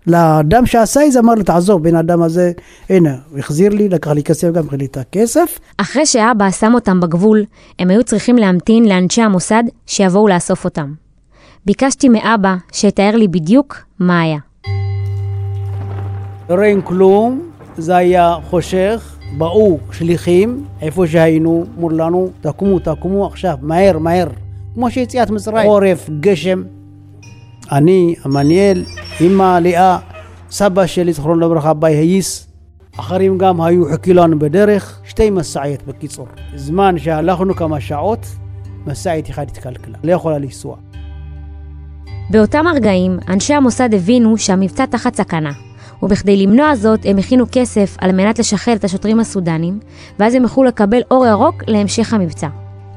לאדם 0.07 0.65
שעשה 0.65 1.05
את 1.05 1.11
זה, 1.11 1.19
אמר 1.19 1.33
לו, 1.33 1.43
תעזוב, 1.43 1.83
בן 1.83 1.95
אדם 1.95 2.21
הזה, 2.21 2.51
הנה, 2.89 3.15
הוא 3.31 3.39
החזיר 3.39 3.69
לי, 3.69 3.89
לקח 3.89 4.11
לי 4.11 4.23
כסף, 4.23 4.51
גם 4.51 4.63
החזיר 4.63 4.79
לי 4.79 4.85
את 4.85 4.97
הכסף. 4.97 5.59
אחרי 5.77 6.05
שאבא 6.05 6.51
שם 6.51 6.73
אותם 6.73 6.99
בגבול, 6.99 7.45
הם 7.79 7.89
היו 7.89 8.03
צריכים 8.03 8.35
להמתין 8.35 8.85
לאנשי 8.85 9.21
המוסד 9.21 9.63
שיבואו 9.85 10.27
לאסוף 10.27 10.65
אותם. 10.65 11.04
ביקשתי 11.67 12.09
מאבא 12.09 12.55
שיתאר 12.71 13.11
לי 13.15 13.27
בדיוק 13.27 13.85
מה 13.99 14.21
היה. 14.21 14.37
לא 16.49 16.55
רואים 16.55 16.81
כלום, 16.81 17.51
זה 17.77 17.95
היה 17.95 18.35
חושך, 18.49 19.17
באו 19.37 19.77
שליחים, 19.91 20.65
איפה 20.81 21.07
שהיינו, 21.07 21.65
אמרו 21.77 21.89
לנו, 21.89 22.29
תקומו, 22.41 22.79
תקומו 22.79 23.25
עכשיו, 23.25 23.57
מהר, 23.61 23.97
מהר. 23.97 24.27
כמו 24.73 24.91
שיציאת 24.91 25.29
מצרים, 25.29 25.67
חורף, 25.67 26.09
גשם. 26.19 26.63
אני, 27.71 28.15
עמניאל, 28.25 28.85
אמא 29.21 29.59
לאה, 29.61 29.97
סבא 30.51 30.85
שלי, 30.85 31.13
זכרונו 31.13 31.39
לברכה, 31.39 31.71
אביי 31.71 31.95
הייס, 31.95 32.47
אחרים 32.97 33.37
גם 33.37 33.61
היו 33.61 33.85
חיכו 33.85 34.13
לנו 34.13 34.39
בדרך, 34.39 35.01
שתי 35.03 35.29
משאיות 35.29 35.83
בקיצור. 35.83 36.27
זמן 36.55 36.99
שהלכנו 36.99 37.55
כמה 37.55 37.79
שעות, 37.79 38.25
משאית 38.87 39.29
אחת 39.29 39.47
התקלקלה, 39.47 39.97
לא 40.03 40.11
יכולה 40.11 40.37
לנסוע. 40.37 40.75
באותם 42.29 42.67
הרגעים, 42.67 43.17
אנשי 43.29 43.53
המוסד 43.53 43.93
הבינו 43.93 44.37
שהמבצע 44.37 44.85
תחת 44.85 45.15
סכנה, 45.15 45.51
ובכדי 46.03 46.37
למנוע 46.37 46.75
זאת 46.75 46.99
הם 47.05 47.17
הכינו 47.17 47.45
כסף 47.51 47.95
על 48.01 48.11
מנת 48.11 48.39
לשחרר 48.39 48.75
את 48.75 48.83
השוטרים 48.83 49.19
הסודנים, 49.19 49.79
ואז 50.19 50.35
הם 50.35 50.43
יוכלו 50.43 50.63
לקבל 50.63 51.01
אור 51.11 51.25
ירוק 51.25 51.63
להמשך 51.67 52.13
המבצע. 52.13 52.47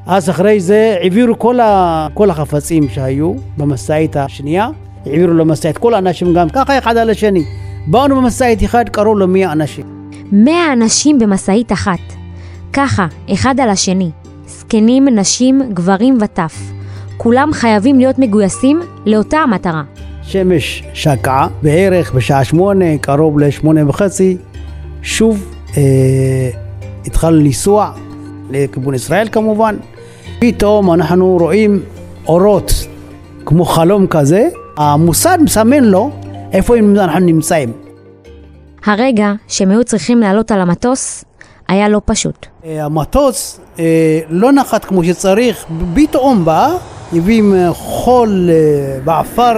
אז 0.06 0.30
אחרי 0.30 0.60
זה 0.60 0.96
העבירו 1.00 1.38
כל, 1.38 1.60
ה... 1.60 2.06
כל 2.14 2.30
החפצים 2.30 2.88
שהיו 2.88 3.34
במשאית 3.56 4.16
השנייה, 4.16 4.68
העבירו 5.06 5.32
למשאית, 5.32 5.78
כל 5.78 5.94
האנשים 5.94 6.34
גם 6.34 6.48
ככה 6.48 6.78
אחד 6.78 6.96
על 6.96 7.10
השני. 7.10 7.44
באנו 7.86 8.16
במשאית 8.16 8.64
אחד, 8.64 8.88
קרוב 8.88 9.18
למאה 9.18 9.52
אנשים. 9.52 9.84
מאה 10.32 10.72
אנשים 10.72 11.18
במשאית 11.18 11.72
אחת. 11.72 11.98
ככה, 12.72 13.06
אחד 13.32 13.60
על 13.60 13.70
השני. 13.70 14.10
זקנים, 14.46 15.08
נשים, 15.08 15.62
גברים 15.72 16.18
וטף. 16.20 16.77
כולם 17.18 17.50
חייבים 17.52 17.98
להיות 17.98 18.18
מגויסים 18.18 18.80
לאותה 19.06 19.38
המטרה. 19.38 19.82
שמש 20.22 20.82
שקעה 20.94 21.48
בערך 21.62 22.12
בשעה 22.14 22.44
שמונה, 22.44 22.98
קרוב 22.98 23.38
לשמונה 23.38 23.88
וחצי, 23.88 24.36
שוב 25.02 25.54
אה, 25.76 25.82
התחלנו 27.06 27.36
לנסוע 27.36 27.92
לכיוון 28.50 28.94
ישראל 28.94 29.28
כמובן. 29.32 29.76
פתאום 30.38 30.92
אנחנו 30.92 31.36
רואים 31.40 31.82
אורות 32.26 32.72
כמו 33.46 33.64
חלום 33.64 34.06
כזה, 34.06 34.48
המוסד 34.76 35.38
מסמן 35.42 35.84
לו 35.84 36.10
איפה 36.52 36.76
אנחנו 36.78 37.20
נמצאים. 37.20 37.72
הרגע 38.84 39.32
שהם 39.48 39.70
היו 39.70 39.84
צריכים 39.84 40.20
לעלות 40.20 40.50
על 40.50 40.60
המטוס 40.60 41.24
היה 41.68 41.88
לא 41.88 42.00
פשוט. 42.04 42.46
אה, 42.64 42.84
המטוס 42.84 43.60
אה, 43.78 44.20
לא 44.28 44.52
נחת 44.52 44.84
כמו 44.84 45.04
שצריך, 45.04 45.64
פתאום 45.94 46.44
בא, 46.44 46.76
הביא 47.12 47.42
חול 47.72 48.50
אה, 48.50 49.00
בעפר 49.04 49.56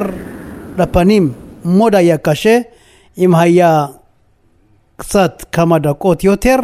לפנים, 0.79 1.33
מאוד 1.65 1.95
היה 1.95 2.19
קשה, 2.19 2.59
אם 3.19 3.35
היה 3.35 3.87
קצת 4.97 5.45
כמה 5.53 5.79
דקות 5.79 6.25
יותר, 6.25 6.57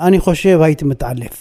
אני 0.00 0.20
חושב 0.20 0.62
הייתי 0.62 0.84
מתעלף. 0.84 1.40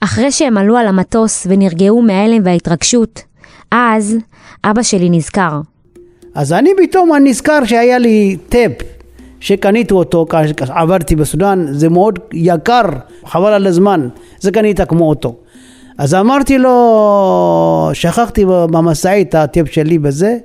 אחרי 0.00 0.32
שהם 0.32 0.58
עלו 0.58 0.76
על 0.76 0.86
המטוס 0.86 1.46
ונרגעו 1.50 2.02
מההלם 2.02 2.42
וההתרגשות, 2.44 3.22
אז 3.70 4.16
אבא 4.64 4.82
שלי 4.82 5.10
נזכר. 5.10 5.60
אז 6.34 6.52
אני 6.52 6.70
פתאום 6.76 7.10
נזכר 7.24 7.64
שהיה 7.64 7.98
לי 7.98 8.36
טאפ 8.48 8.72
שקניתי 9.40 9.94
אותו 9.94 10.26
עברתי 10.68 11.16
בסודאן, 11.16 11.66
זה 11.70 11.88
מאוד 11.88 12.18
יקר, 12.32 12.88
חבל 13.24 13.52
על 13.52 13.66
הזמן, 13.66 14.08
זה 14.40 14.50
קנית 14.52 14.80
כמו 14.80 15.08
אותו. 15.08 15.36
אז 15.98 16.14
אמרתי 16.14 16.58
לו, 16.58 17.90
שכחתי 17.92 18.44
במשאית 18.44 19.34
הטאפ 19.34 19.72
שלי 19.72 19.98
בזה. 19.98 20.36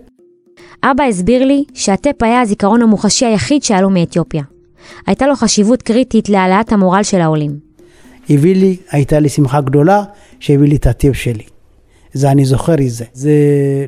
אבא 0.83 1.03
הסביר 1.03 1.45
לי 1.45 1.63
שהטאפ 1.73 2.23
היה 2.23 2.41
הזיכרון 2.41 2.81
המוחשי 2.81 3.25
היחיד 3.25 3.63
שהיה 3.63 3.81
לו 3.81 3.89
מאתיופיה. 3.89 4.43
הייתה 5.07 5.27
לו 5.27 5.35
חשיבות 5.35 5.81
קריטית 5.81 6.29
להעלאת 6.29 6.71
המורל 6.71 7.03
של 7.03 7.21
העולים. 7.21 7.51
הביא 8.29 8.55
לי, 8.55 8.77
הייתה 8.91 9.19
לי 9.19 9.29
שמחה 9.29 9.61
גדולה 9.61 10.03
שהביא 10.39 10.69
לי 10.69 10.75
את 10.75 10.87
הטיפ 10.87 11.15
שלי. 11.15 11.43
זה 12.13 12.31
אני 12.31 12.45
זוכר 12.45 12.73
את 12.73 12.89
זה. 12.89 13.05
זה 13.13 13.31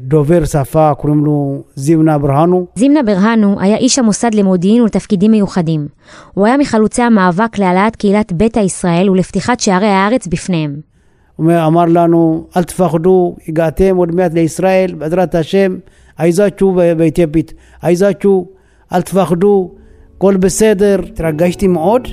דובר 0.02 0.46
שפה, 0.46 0.94
קוראים 0.94 1.26
לו 1.26 1.64
זימנה 1.76 2.18
ברהנו. 2.18 2.66
זימנה 2.76 3.04
ברהנו 3.04 3.60
היה 3.60 3.78
איש 3.78 4.00
המוסד 4.00 4.34
למודיעין 4.34 4.82
ולתפקידים 4.82 5.32
מיוחדים. 5.32 5.88
הוא 6.34 6.46
היה 6.46 6.58
מחלוצי 6.58 7.02
המאבק 7.02 7.58
להעלאת 7.58 7.96
קהילת 7.96 8.34
ביתא 8.34 8.60
ישראל 8.60 9.10
ולפתיחת 9.10 9.60
שערי 9.60 9.88
הארץ 9.88 10.28
בפניהם. 10.28 10.93
אמר 11.40 11.86
לנו, 11.86 12.48
אל 12.58 12.64
תפחדו, 12.64 13.36
הגעתם 13.48 13.96
עוד 13.96 14.16
מעט 14.16 14.34
לישראל, 14.34 14.94
בעזרת 14.98 15.36
השם, 15.36 15.78
עיזצ'ו 16.20 16.72
באתיופית, 16.98 17.54
עיזצ'ו, 17.84 18.46
אל 18.94 19.02
תפחדו, 19.02 19.72
הכל 20.18 20.38
בסדר. 20.38 21.00
התרגשתי 21.08 21.68
מאוד. 21.68 22.08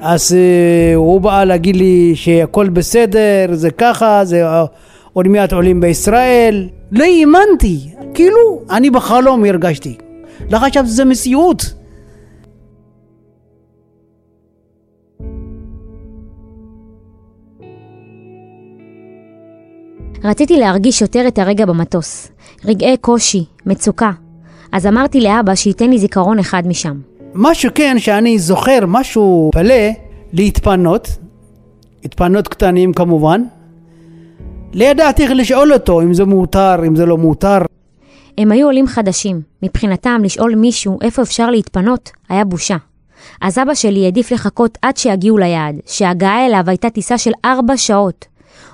אז 0.00 0.32
uh, 0.32 0.96
הוא 0.96 1.20
בא 1.20 1.44
להגיד 1.44 1.76
לי 1.76 2.12
שהכל 2.14 2.68
בסדר, 2.68 3.46
זה 3.52 3.70
ככה, 3.70 4.24
זה 4.24 4.62
uh, 4.62 4.66
עוד 5.12 5.28
מעט 5.28 5.52
עולים 5.52 5.80
בישראל. 5.80 6.68
לא 6.92 7.04
האמנתי, 7.04 7.78
כאילו 8.14 8.62
אני 8.70 8.90
בחלום 8.90 9.44
הרגשתי. 9.44 9.96
לא 10.50 10.58
חשבתי 10.58 10.88
שזה 10.88 11.04
מציאות. 11.04 11.74
רציתי 20.24 20.56
להרגיש 20.56 21.02
יותר 21.02 21.24
את 21.28 21.38
הרגע 21.38 21.66
במטוס. 21.66 22.28
רגעי 22.64 22.96
קושי, 22.96 23.44
מצוקה. 23.66 24.10
אז 24.72 24.86
אמרתי 24.86 25.20
לאבא 25.20 25.54
שייתן 25.54 25.90
לי 25.90 25.98
זיכרון 25.98 26.38
אחד 26.38 26.62
משם. 26.66 27.00
מה 27.34 27.54
שכן 27.54 27.98
שאני 27.98 28.38
זוכר 28.38 28.78
משהו 28.86 29.50
פלא 29.52 29.74
להתפנות, 30.32 31.08
התפנות 32.04 32.48
קטנים 32.48 32.92
כמובן, 32.92 33.42
לא 34.74 34.84
ידעתי 34.84 35.22
איך 35.22 35.32
לשאול 35.34 35.72
אותו 35.72 36.02
אם 36.02 36.14
זה 36.14 36.24
מותר, 36.24 36.76
אם 36.86 36.96
זה 36.96 37.06
לא 37.06 37.18
מותר. 37.18 37.58
הם 38.38 38.52
היו 38.52 38.66
עולים 38.66 38.86
חדשים, 38.86 39.40
מבחינתם 39.62 40.20
לשאול 40.24 40.54
מישהו 40.54 40.98
איפה 41.02 41.22
אפשר 41.22 41.50
להתפנות 41.50 42.10
היה 42.28 42.44
בושה. 42.44 42.76
אז 43.40 43.58
אבא 43.58 43.74
שלי 43.74 44.04
העדיף 44.04 44.32
לחכות 44.32 44.78
עד 44.82 44.96
שיגיעו 44.96 45.38
ליעד, 45.38 45.74
שההגעה 45.86 46.46
אליו 46.46 46.64
הייתה 46.66 46.90
טיסה 46.90 47.18
של 47.18 47.30
ארבע 47.44 47.76
שעות. 47.76 48.26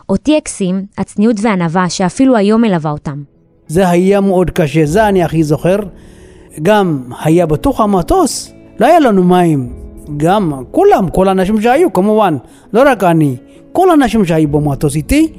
אותי 0.08 0.36
הקסים 0.36 0.86
הצניעות 0.98 1.36
והענווה 1.42 1.88
שאפילו 1.88 2.36
היום 2.36 2.60
מלווה 2.60 2.90
אותם. 2.90 3.22
זה 3.66 3.88
היה 3.88 4.20
מאוד 4.20 4.50
קשה, 4.50 4.86
זה 4.86 5.08
אני 5.08 5.24
הכי 5.24 5.42
זוכר. 5.42 5.76
גם 6.62 7.02
היה 7.24 7.46
בתוך 7.46 7.80
המטוס, 7.80 8.52
לא 8.80 8.86
היה 8.86 9.00
לנו 9.00 9.24
מים. 9.24 9.72
גם 10.16 10.52
כולם, 10.70 11.08
כל 11.10 11.28
האנשים 11.28 11.60
שהיו 11.60 11.92
כמובן, 11.92 12.36
לא 12.72 12.82
רק 12.90 13.04
אני, 13.04 13.36
כל 13.72 13.90
האנשים 13.90 14.24
שהיו 14.24 14.48
במטוס 14.48 14.96
איתי, 14.96 15.32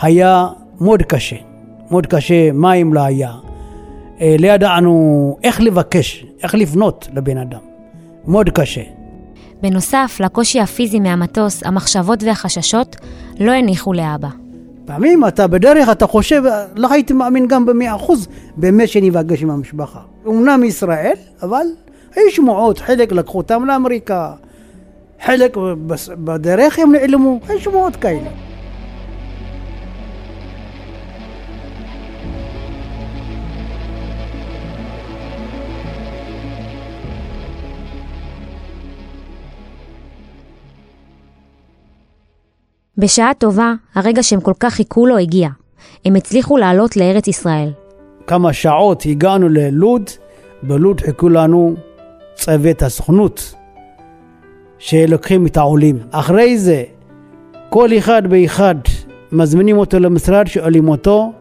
היה 0.00 0.46
מאוד 0.80 1.02
קשה. 1.02 1.36
מאוד 1.90 2.06
קשה, 2.06 2.52
מים 2.52 2.94
לא 2.94 3.00
היה. 3.00 3.32
אה, 4.20 4.36
לא 4.38 4.46
ידענו 4.46 5.36
איך 5.42 5.60
לבקש, 5.60 6.26
איך 6.42 6.54
לפנות 6.54 7.08
לבן 7.14 7.38
אדם. 7.38 7.60
מאוד 8.26 8.50
קשה. 8.50 8.95
בנוסף 9.62 10.16
לקושי 10.20 10.60
הפיזי 10.60 11.00
מהמטוס, 11.00 11.62
המחשבות 11.64 12.22
והחששות 12.22 12.96
לא 13.40 13.52
הניחו 13.52 13.92
לאבא. 13.92 14.28
פעמים 14.84 15.24
אתה 15.24 15.46
בדרך, 15.46 15.88
אתה 15.88 16.06
חושב, 16.06 16.42
לא 16.76 16.92
הייתי 16.92 17.12
מאמין 17.12 17.48
גם 17.48 17.66
במאה 17.66 17.96
אחוז, 17.96 18.28
באמת 18.56 18.88
שאני 18.88 19.10
אפגש 19.10 19.42
עם 19.42 19.50
המשפחה. 19.50 20.00
אמנם 20.26 20.64
ישראל, 20.64 21.14
אבל 21.42 21.66
היו 22.14 22.30
שמועות, 22.30 22.78
חלק 22.78 23.12
לקחו 23.12 23.38
אותם 23.38 23.64
לאמריקה, 23.64 24.32
חלק 25.24 25.56
בדרך 26.24 26.78
הם 26.78 26.92
נעלמו, 26.92 27.40
היו 27.48 27.60
שמועות 27.60 27.96
כאלה. 27.96 28.45
בשעה 42.98 43.34
טובה, 43.38 43.74
הרגע 43.94 44.22
שהם 44.22 44.40
כל 44.40 44.52
כך 44.60 44.74
חיכו 44.74 45.06
לו 45.06 45.18
הגיע. 45.18 45.48
הם 46.04 46.16
הצליחו 46.16 46.56
לעלות 46.56 46.96
לארץ 46.96 47.28
ישראל. 47.28 47.70
כמה 48.26 48.52
שעות 48.52 49.02
הגענו 49.06 49.48
ללוד, 49.48 50.10
בלוד 50.62 51.00
חיכו 51.00 51.28
לנו 51.28 51.74
צוות 52.34 52.82
הסוכנות 52.82 53.54
שלוקחים 54.78 55.46
את 55.46 55.56
העולים. 55.56 55.98
אחרי 56.10 56.58
זה, 56.58 56.84
כל 57.68 57.88
אחד 57.98 58.22
ואחד 58.30 58.74
מזמינים 59.32 59.78
אותו 59.78 59.98
למשרד, 59.98 60.46
שואלים 60.46 60.88
אותו, 60.88 61.32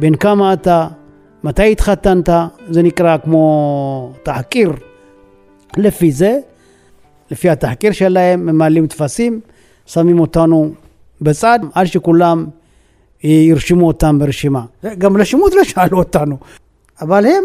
בן 0.00 0.14
כמה 0.14 0.52
אתה, 0.52 0.88
מתי 1.44 1.72
התחתנת, 1.72 2.28
זה 2.70 2.82
נקרא 2.82 3.16
כמו 3.24 4.12
תחקיר. 4.22 4.72
לפי 5.76 6.12
זה, 6.12 6.38
לפי 7.30 7.50
התחקיר 7.50 7.92
שלהם, 7.92 8.46
ממלאים 8.46 8.86
טפסים, 8.86 9.40
שמים 9.92 10.20
אותנו 10.20 10.70
בצד, 11.20 11.58
עד 11.74 11.86
שכולם 11.86 12.46
ירשמו 13.22 13.86
אותם 13.86 14.18
ברשימה. 14.18 14.64
גם 14.98 15.16
לשמות 15.16 15.54
לא 15.54 15.64
שאלו 15.64 15.98
אותנו, 15.98 16.36
אבל 17.00 17.26
הם 17.26 17.44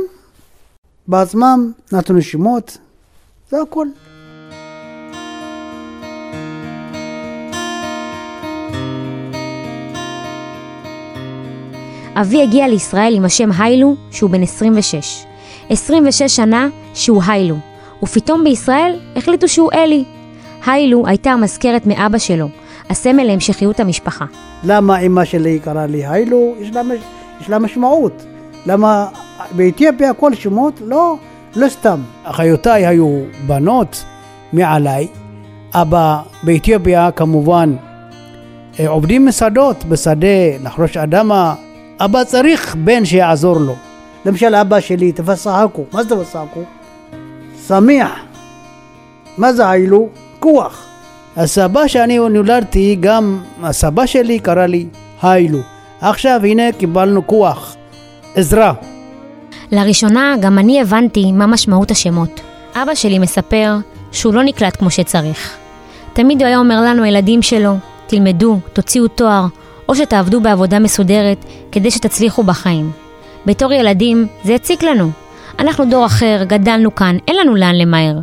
בעצמם 1.08 1.72
נתנו 1.92 2.22
שמות, 2.22 2.78
זה 3.50 3.58
הכל. 3.62 3.88
אבי 12.22 12.44
הגיע 12.44 12.68
לישראל 12.68 13.14
עם 13.16 13.26
השם 13.26 13.50
היילו, 13.60 13.96
שהוא 14.12 14.30
בן 14.30 14.44
26. 14.44 15.26
26 15.70 16.36
שנה 16.36 16.70
שהוא 16.94 17.22
היילו, 17.28 17.56
ופתאום 18.04 18.44
בישראל 18.44 19.00
החליטו 19.16 19.48
שהוא 19.48 19.72
אלי. 19.74 20.15
היילו 20.66 21.08
הייתה 21.08 21.32
המזכרת 21.32 21.86
מאבא 21.88 22.18
שלו, 22.18 22.48
הסמל 22.90 23.24
להמשכיות 23.24 23.80
המשפחה. 23.80 24.26
למה 24.64 25.00
אמא 25.00 25.26
שלי 25.26 25.60
קראה 25.60 25.86
לי 25.86 26.06
היילו? 26.08 26.56
יש 26.60 26.70
לה, 26.70 26.82
יש 27.42 27.50
לה 27.50 27.60
משמעות. 27.60 28.26
למה 28.66 29.08
באתיופיה 29.52 30.14
כל 30.14 30.34
שמות 30.34 30.82
לא, 30.86 31.16
לא 31.56 31.70
סתם. 31.70 32.00
אחיותיי 32.24 32.86
היו 32.86 33.22
בנות 33.48 34.04
מעליי. 34.54 35.08
אבא 35.74 36.22
באתיופיה 36.44 37.12
כמובן 37.12 37.76
אה, 38.80 38.88
עובדים 38.88 39.26
מסעדות, 39.26 39.86
בשדה, 39.86 40.58
לחרוש 40.64 40.98
אדמה. 40.98 41.56
אבא 42.00 42.24
צריך 42.24 42.76
בן 42.76 43.06
שיעזור 43.06 43.58
לו. 43.58 43.76
למשל 44.26 44.56
אבא 44.56 44.80
שלי 44.80 45.12
תפסחקו, 45.12 45.84
מה 45.94 46.04
זה 46.04 46.16
תפסחקו? 46.16 46.64
שמח. 47.68 48.12
מה 49.38 49.54
זה 49.54 49.70
היילו? 49.70 50.10
כוח. 50.40 50.86
הסבא 51.38 51.88
שאני 51.88 52.18
נולדתי, 52.18 52.98
גם 53.00 53.44
הסבא 53.64 54.06
שלי 54.06 54.40
קרא 54.40 54.66
לי 54.66 54.86
היילו. 55.22 55.60
עכשיו 56.02 56.40
הנה 56.44 56.72
קיבלנו 56.72 57.28
כוח, 57.28 57.76
עזרה. 58.36 58.74
לראשונה 59.72 60.36
גם 60.42 60.60
אני 60.60 60.82
הבנתי 60.82 61.32
מה 61.32 61.48
משמעות 61.48 61.92
השמות. 61.92 62.42
אבא 62.76 62.96
שלי 62.96 63.20
מספר 63.20 63.76
שהוא 64.12 64.34
לא 64.34 64.44
נקלט 64.44 64.76
כמו 64.76 64.90
שצריך. 64.90 65.58
תמיד 66.14 66.42
הוא 66.42 66.48
היה 66.48 66.58
אומר 66.58 66.82
לנו, 66.82 67.04
הילדים 67.04 67.42
שלו, 67.42 67.76
תלמדו, 68.08 68.60
תוציאו 68.74 69.08
תואר, 69.08 69.46
או 69.90 69.96
שתעבדו 69.96 70.42
בעבודה 70.42 70.80
מסודרת 70.80 71.46
כדי 71.72 71.92
שתצליחו 71.92 72.44
בחיים. 72.44 72.92
בתור 73.46 73.74
ילדים 73.74 74.28
זה 74.44 74.56
הציק 74.56 74.84
לנו. 74.84 75.12
אנחנו 75.60 75.86
דור 75.86 76.06
אחר, 76.06 76.44
גדלנו 76.48 76.96
כאן, 76.96 77.18
אין 77.28 77.36
לנו 77.36 77.56
לאן 77.56 77.76
למהר. 77.76 78.16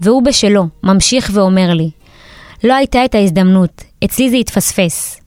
והוא 0.00 0.22
בשלו, 0.22 0.66
ממשיך 0.82 1.30
ואומר 1.32 1.74
לי, 1.74 1.90
לא 2.64 2.74
הייתה 2.74 3.04
את 3.04 3.14
ההזדמנות, 3.14 3.84
אצלי 4.04 4.30
זה 4.30 4.36
התפספס. 4.36 5.20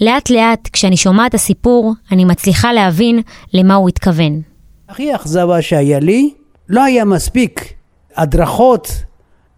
לאט 0.00 0.30
לאט, 0.30 0.68
כשאני 0.72 0.96
שומעת 0.96 1.34
הסיפור, 1.34 1.94
אני 2.12 2.24
מצליחה 2.24 2.72
להבין 2.72 3.22
למה 3.52 3.74
הוא 3.74 3.88
התכוון. 3.88 4.40
הכי 4.88 5.14
אכזבה 5.14 5.62
שהיה 5.62 5.98
לי, 5.98 6.30
לא 6.68 6.84
היה 6.84 7.04
מספיק 7.04 7.72
הדרכות 8.16 8.88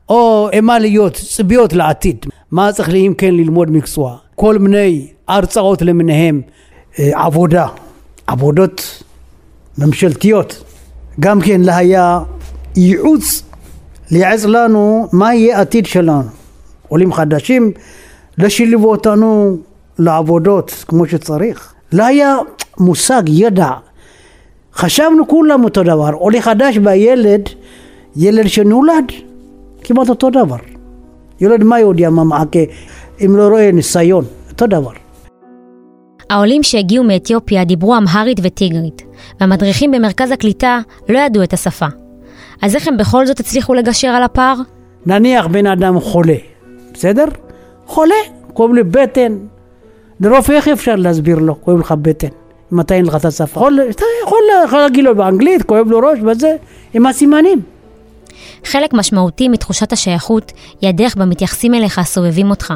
או 0.09 0.49
מה 0.62 0.79
להיות, 0.79 1.14
צביעות 1.14 1.73
לעתיד. 1.73 2.27
מה 2.51 2.73
צריך 2.73 2.88
לי 2.88 3.07
אם 3.07 3.14
כן 3.19 3.35
ללמוד 3.35 3.71
מקצוע? 3.71 4.16
כל 4.35 4.59
מיני 4.59 5.07
הרצאות 5.29 5.83
למיניהם, 5.83 6.43
אה, 6.99 7.25
עבודה, 7.25 7.66
עבודות 8.27 9.03
ממשלתיות. 9.79 10.64
גם 11.21 11.40
כן 11.40 11.69
היה 11.69 12.19
ייעוץ, 12.77 13.43
לייעץ 14.11 14.44
לנו 14.44 15.07
מה 15.12 15.35
יהיה 15.35 15.59
העתיד 15.59 15.87
שלנו. 15.87 16.23
עולים 16.88 17.12
חדשים, 17.12 17.73
לשילבו 18.38 18.90
אותנו 18.90 19.57
לעבודות 19.99 20.85
כמו 20.88 21.07
שצריך. 21.07 21.75
לא 21.92 22.05
היה 22.05 22.37
מושג, 22.79 23.23
ידע. 23.27 23.71
חשבנו 24.75 25.29
כולם 25.29 25.64
אותו 25.64 25.83
דבר. 25.83 26.11
עולה 26.12 26.40
חדש 26.40 26.79
והילד, 26.85 27.49
ילד 28.16 28.49
שנולד, 28.49 29.12
כמעט 29.85 30.09
אותו 30.09 30.31
דבר. 30.31 30.57
ילד 31.40 31.64
מה 31.64 31.81
יודע 31.81 32.11
מה 32.11 32.25
מחכה 32.25 32.59
אם 33.25 33.37
לא 33.37 33.49
רואה 33.49 33.73
ניסיון, 33.73 34.25
אותו 34.53 34.66
דבר. 34.66 34.92
העולים 36.31 36.62
שהגיעו 36.62 37.05
מאתיופיה 37.05 37.64
דיברו 37.64 37.97
אמהרית 37.97 38.40
וטיגרית, 38.42 39.03
והמדריכים 39.40 39.90
במרכז 39.90 40.31
הקליטה 40.31 40.81
לא 41.09 41.18
ידעו 41.18 41.42
את 41.42 41.53
השפה. 41.53 41.87
אז 42.62 42.75
איך 42.75 42.88
הם 42.88 42.97
בכל 42.97 43.27
זאת 43.27 43.40
הצליחו 43.40 43.75
לגשר 43.75 44.09
על 44.09 44.23
הפער? 44.23 44.57
נניח 45.07 45.47
בן 45.47 45.66
אדם 45.66 46.01
חולה, 46.01 46.37
בסדר? 46.94 47.25
חולה, 47.87 48.14
כואב 48.53 48.73
לי 48.73 48.83
בטן. 48.83 49.38
לרופא 50.21 50.53
איך 50.53 50.68
אפשר 50.68 50.97
להסביר 50.97 51.38
לו, 51.38 51.61
כואב 51.61 51.79
לך 51.79 51.94
בטן, 52.03 52.29
מתי 52.73 52.94
אין 52.94 53.05
לך 53.05 53.14
את 53.14 53.25
השפה? 53.25 53.68
אתה 53.90 54.05
יכול 54.25 54.38
להגיד 54.73 55.05
לו 55.05 55.16
באנגלית, 55.16 55.62
כואב 55.62 55.90
לו 55.90 55.99
ראש 55.99 56.18
וזה, 56.27 56.57
עם 56.94 57.07
הסימנים. 57.07 57.61
חלק 58.64 58.94
משמעותי 58.94 59.49
מתחושת 59.49 59.92
השייכות 59.92 60.53
היא 60.81 60.88
הדרך 60.88 61.16
בה 61.16 61.25
מתייחסים 61.25 61.75
אליך 61.75 61.99
הסובבים 61.99 62.51
אותך, 62.51 62.75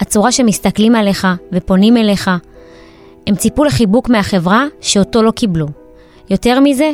הצורה 0.00 0.32
שמסתכלים 0.32 0.94
עליך 0.94 1.26
ופונים 1.52 1.96
אליך. 1.96 2.30
הם 3.26 3.34
ציפו 3.34 3.64
לחיבוק 3.64 4.08
מהחברה 4.08 4.66
שאותו 4.80 5.22
לא 5.22 5.30
קיבלו. 5.30 5.66
יותר 6.30 6.60
מזה, 6.60 6.90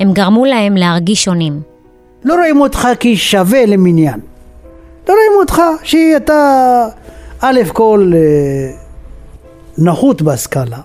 הם 0.00 0.12
גרמו 0.12 0.44
להם 0.44 0.76
להרגיש 0.76 1.24
שונים. 1.24 1.69
לא 2.24 2.34
רואים 2.34 2.60
אותך 2.60 2.88
כשווה 3.00 3.66
למניין. 3.66 4.20
לא 5.08 5.14
רואים 5.14 5.32
אותך 5.40 5.62
שאתה 5.82 6.86
א' 7.40 7.60
כל 7.72 8.12
אה, 8.14 8.72
נחות 9.78 10.22
בסקאלה, 10.22 10.78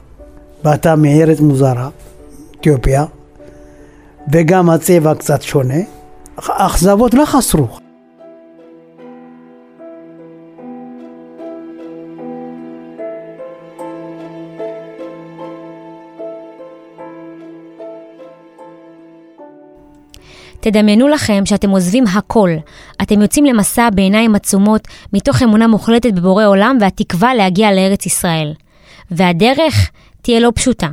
ואתה 0.63 0.95
מארץ 0.95 1.39
מוזרה, 1.39 1.89
אתיופיה, 2.60 3.06
וגם 4.32 4.69
הצבע 4.69 5.15
קצת 5.15 5.41
שונה, 5.41 5.80
אכזבות 6.38 7.13
לא 7.13 7.26
חסרו. 7.26 7.85
תדמיינו 20.65 21.08
לכם 21.08 21.45
שאתם 21.45 21.69
עוזבים 21.69 22.04
הכל. 22.08 22.49
אתם 23.01 23.21
יוצאים 23.21 23.45
למסע 23.45 23.89
בעיניים 23.89 24.36
עצומות, 24.36 24.88
מתוך 25.13 25.41
אמונה 25.41 25.67
מוחלטת 25.67 26.13
בבורא 26.13 26.45
עולם 26.45 26.78
והתקווה 26.82 27.36
להגיע 27.36 27.71
לארץ 27.71 28.06
ישראל. 28.06 28.54
והדרך 29.12 29.91
תהיה 30.21 30.39
לא 30.39 30.51
פשוטה. 30.56 30.88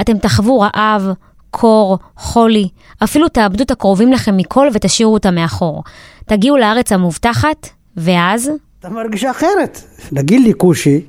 אתם 0.00 0.18
תחוו 0.18 0.60
רעב, 0.60 1.08
קור, 1.50 1.98
חולי, 2.16 2.68
אפילו 3.04 3.28
תאבדו 3.28 3.64
את 3.64 3.70
הקרובים 3.70 4.12
לכם 4.12 4.36
מכל 4.36 4.68
ותשאירו 4.72 5.14
אותם 5.14 5.34
מאחור. 5.34 5.82
תגיעו 6.26 6.56
לארץ 6.56 6.92
המובטחת, 6.92 7.68
ואז? 7.96 8.50
אתה 8.80 8.88
מרגיש 8.88 9.24
אחרת. 9.24 9.80
תגיד 10.14 10.40
לי 10.40 10.52
כושי, 10.56 11.00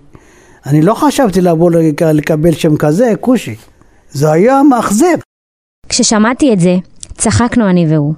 אני 0.66 0.82
לא 0.82 0.94
חשבתי 0.94 1.42
לבוא 1.42 1.72
לקבל 2.14 2.52
שם 2.52 2.78
כזה, 2.78 3.14
כושי. 3.20 3.56
זה 4.12 4.32
היה 4.32 4.62
מאכזב. 4.70 5.18
כששמעתי 5.90 6.54
את 6.54 6.60
זה, 6.60 6.76
צחקנו 7.18 7.70
אני 7.70 7.86
והוא. 7.90 8.14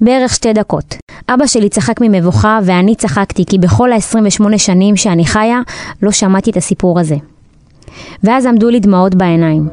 בערך 0.00 0.34
שתי 0.34 0.52
דקות. 0.52 0.96
אבא 1.28 1.46
שלי 1.46 1.68
צחק 1.68 2.00
ממבוכה 2.00 2.58
ואני 2.64 2.94
צחקתי 2.94 3.44
כי 3.44 3.58
בכל 3.58 3.92
ה-28 3.92 4.58
שנים 4.58 4.96
שאני 4.96 5.26
חיה 5.26 5.60
לא 6.02 6.10
שמעתי 6.10 6.50
את 6.50 6.56
הסיפור 6.56 7.00
הזה. 7.00 7.16
ואז 8.22 8.46
עמדו 8.46 8.70
לי 8.70 8.80
דמעות 8.80 9.14
בעיניים. 9.14 9.68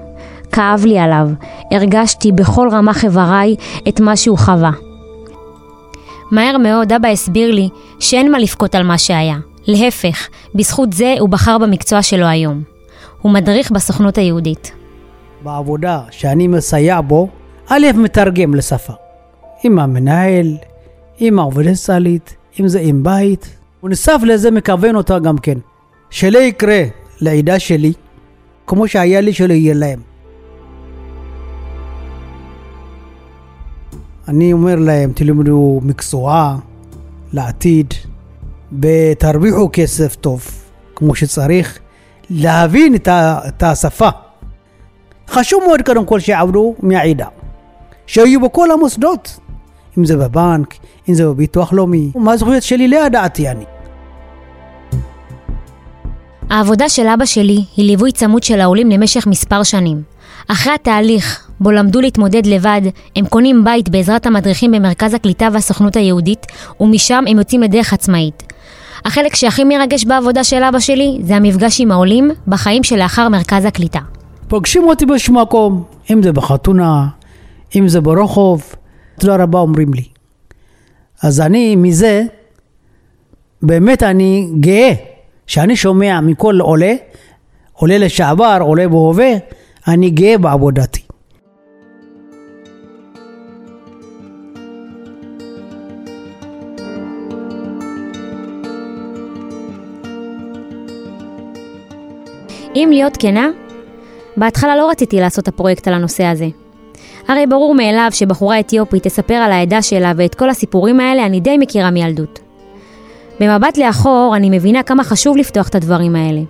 כאב 0.52 0.86
לי 0.86 1.00
עליו, 1.00 1.30
הרגשתי 1.72 2.32
בכל 2.32 2.70
רמ"ח 2.72 3.04
איבריי 3.04 3.56
את 3.90 4.00
מה 4.00 4.16
שהוא 4.16 4.38
חווה. 4.38 4.72
מהר 6.32 6.58
מאוד 6.58 6.94
אבא 6.94 7.08
הסביר 7.08 7.52
לי 7.52 7.70
שאין 8.00 8.32
מה 8.32 8.40
לבכות 8.40 8.76
על 8.76 8.84
מה 8.84 8.98
שהיה. 8.98 9.38
להפך, 9.68 10.28
בזכות 10.56 10.94
זה 10.94 11.16
הוא 11.20 11.30
בחר 11.30 11.58
במקצוע 11.58 12.02
שלו 12.02 12.26
היום. 12.26 12.64
הוא 13.22 13.32
מדריך 13.32 13.72
בסוכנות 13.72 14.18
היהודית. 14.18 14.72
בעבודה 15.44 16.00
שאני 16.12 16.48
מסייע 16.48 17.02
בו, 17.02 17.28
א', 17.76 17.88
מתרגם 17.96 18.56
לשפה. 18.56 18.94
עם 19.64 19.80
המנהל, 19.80 20.58
עם 21.18 21.40
העובדת 21.40 21.74
סלית, 21.74 22.36
אם 22.60 22.68
זה 22.68 22.80
עם 22.80 23.04
בית. 23.04 23.58
ונוסף 23.84 24.20
לזה 24.24 24.52
מכוון 24.52 24.96
אותה 24.96 25.20
גם 25.20 25.38
כן, 25.38 25.58
שלא 26.10 26.40
יקרה 26.40 26.84
לעדה 27.22 27.60
שלי, 27.60 27.94
כמו 28.68 28.88
שהיה 28.88 29.22
לי 29.22 29.34
שלא 29.34 29.54
יהיה 29.54 29.74
להם. 29.74 30.00
אני 34.28 34.54
אומר 34.54 34.76
להם, 34.76 35.12
תלמדו 35.16 35.80
מקצוע 35.84 36.58
לעתיד, 37.34 37.94
ותרוויחו 38.82 39.70
כסף 39.74 40.16
טוב, 40.16 40.48
כמו 40.96 41.16
שצריך, 41.16 41.80
להבין 42.30 42.96
את, 42.96 43.64
השפה. 43.64 44.10
חשוב 45.28 45.64
מאוד 45.68 45.82
קודם 45.86 46.06
כל 46.06 46.20
שיעבדו 46.20 46.76
מהעדה, 46.80 47.28
שיהיו 48.08 48.42
בכל 48.42 48.72
המוסדות, 48.72 49.40
אם 49.98 50.06
זה 50.06 50.18
בבנק, 50.18 50.76
אם 51.10 51.14
זה 51.14 51.26
בביטוח 51.26 51.74
לאומי, 51.74 52.12
מה 52.16 52.32
הזכויות 52.32 52.64
שלי 52.64 52.88
לא 52.88 52.98
ידעתי 53.06 53.50
אני. 53.50 53.66
העבודה 56.50 56.90
של 56.90 57.08
אבא 57.08 57.26
שלי 57.26 57.64
היא 57.78 57.86
ליווי 57.86 58.12
צמוד 58.12 58.44
של 58.44 58.62
העולים 58.62 58.90
למשך 58.90 59.28
מספר 59.28 59.64
שנים. 59.64 60.02
אחרי 60.48 60.74
התהליך, 60.74 61.48
בו 61.60 61.72
למדו 61.72 62.02
להתמודד 62.02 62.46
לבד, 62.46 62.82
הם 63.16 63.26
קונים 63.26 63.64
בית 63.64 63.90
בעזרת 63.90 64.26
המדריכים 64.26 64.72
במרכז 64.72 65.14
הקליטה 65.14 65.48
והסוכנות 65.54 65.96
היהודית, 65.96 66.46
ומשם 66.80 67.24
הם 67.28 67.38
יוצאים 67.38 67.62
לדרך 67.62 67.94
עצמאית. 67.94 68.54
החלק 69.06 69.36
שהכי 69.36 69.64
מרגש 69.64 70.06
בעבודה 70.06 70.44
של 70.44 70.64
אבא 70.64 70.80
שלי, 70.80 71.20
זה 71.24 71.36
המפגש 71.36 71.82
עם 71.82 71.92
העולים 71.92 72.32
בחיים 72.48 72.84
שלאחר 72.84 73.30
מרכז 73.30 73.66
הקליטה. 73.66 74.00
פוגשים 74.48 74.84
אותי 74.84 75.06
באיזשהו 75.06 75.34
מקום, 75.34 75.84
אם 76.14 76.24
זה 76.24 76.32
בחתונה, 76.32 77.08
אם 77.76 77.88
זה 77.88 78.02
ברחוב, 78.02 78.76
תודה 79.20 79.36
רבה 79.36 79.60
אומרים 79.60 79.94
לי. 79.94 80.04
אז 81.24 81.42
אני 81.42 81.76
מזה, 81.76 82.24
באמת 83.62 84.04
אני 84.04 84.50
גאה 84.60 84.94
שאני 85.48 85.76
שומע 85.76 86.22
מכל 86.22 86.60
עולה, 86.62 86.94
עולה 87.74 87.98
לשעבר, 87.98 88.58
עולה 88.62 88.88
בהווה, 88.88 89.32
אני 89.88 90.10
גאה 90.10 90.38
בעבודתי. 90.38 91.02
אם 102.76 102.90
להיות 102.92 103.18
כנה, 103.20 103.50
בהתחלה 104.38 104.78
לא 104.78 104.90
רציתי 104.90 105.20
לעשות 105.20 105.44
את 105.44 105.48
הפרויקט 105.48 105.88
על 105.88 105.94
הנושא 105.94 106.24
הזה. 106.24 106.63
הרי 107.28 107.48
ברור 107.48 107.76
מאליו 107.76 108.08
שבחורה 108.12 108.60
אתיופית 108.60 109.04
תספר 109.04 109.34
על 109.34 109.52
העדה 109.52 109.82
שלה 109.82 110.12
ואת 110.16 110.36
כל 110.36 110.50
הסיפורים 110.50 111.00
האלה 111.00 111.26
אני 111.26 111.40
די 111.40 111.58
מכירה 111.58 111.92
מילדות. 111.92 112.40
במבט 113.40 113.78
לאחור 113.78 114.34
אני 114.36 114.50
מבינה 114.50 114.84
כמה 114.84 115.04
חשוב 115.04 115.38
לפתוח 115.38 115.68
את 115.68 115.76
הדברים 115.76 116.16
האלה. 116.16 116.42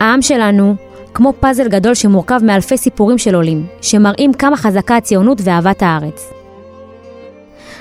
העם 0.00 0.22
שלנו 0.22 0.74
כמו 1.14 1.32
פאזל 1.40 1.68
גדול 1.68 1.94
שמורכב 1.94 2.40
מאלפי 2.42 2.76
סיפורים 2.76 3.18
של 3.18 3.34
עולים, 3.34 3.66
שמראים 3.80 4.32
כמה 4.32 4.56
חזקה 4.56 4.96
הציונות 4.96 5.38
ואהבת 5.44 5.82
הארץ. 5.82 6.32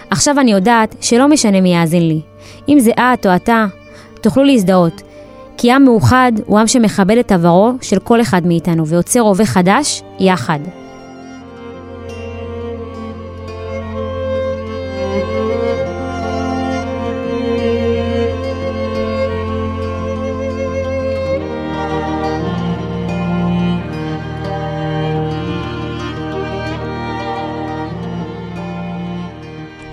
עכשיו 0.09 0.39
אני 0.39 0.51
יודעת 0.51 0.95
שלא 1.01 1.27
משנה 1.27 1.61
מי 1.61 1.75
יאזין 1.75 2.07
לי. 2.07 2.21
אם 2.69 2.79
זה 2.79 2.91
את 2.91 3.25
או 3.25 3.35
אתה, 3.35 3.65
תוכלו 4.21 4.43
להזדהות. 4.43 5.01
כי 5.57 5.71
עם 5.71 5.83
מאוחד 5.85 6.31
הוא 6.45 6.59
עם 6.59 6.67
שמכבד 6.67 7.17
את 7.17 7.31
עברו 7.31 7.73
של 7.81 7.99
כל 7.99 8.21
אחד 8.21 8.47
מאיתנו 8.47 8.87
ויוצר 8.87 9.19
הווה 9.19 9.45
חדש 9.45 10.01
יחד. 10.19 10.59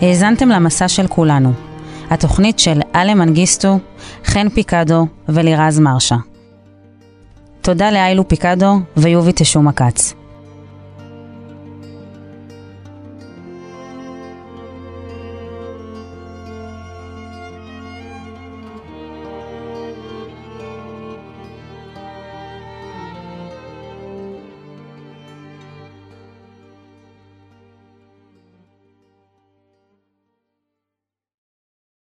האזנתם 0.03 0.49
למסע 0.49 0.89
של 0.89 1.07
כולנו, 1.07 1.53
התוכנית 2.11 2.59
של 2.59 2.81
אלה 2.95 3.15
מנגיסטו, 3.15 3.79
חן 4.25 4.49
פיקדו 4.49 5.07
ולירז 5.29 5.79
מרשה. 5.79 6.17
תודה 7.61 7.91
לאיילו 7.91 8.29
פיקדו 8.29 8.81
ויובי 8.97 9.33
תשומה 9.33 9.73
כץ. 9.73 10.18